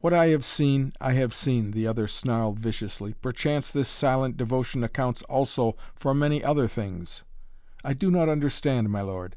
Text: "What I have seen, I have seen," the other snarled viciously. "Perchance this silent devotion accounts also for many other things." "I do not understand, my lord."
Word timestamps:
"What 0.00 0.12
I 0.12 0.30
have 0.30 0.44
seen, 0.44 0.92
I 1.00 1.12
have 1.12 1.32
seen," 1.32 1.70
the 1.70 1.86
other 1.86 2.08
snarled 2.08 2.58
viciously. 2.58 3.14
"Perchance 3.22 3.70
this 3.70 3.86
silent 3.86 4.36
devotion 4.36 4.82
accounts 4.82 5.22
also 5.28 5.76
for 5.94 6.12
many 6.12 6.42
other 6.42 6.66
things." 6.66 7.22
"I 7.84 7.92
do 7.92 8.10
not 8.10 8.28
understand, 8.28 8.90
my 8.90 9.02
lord." 9.02 9.36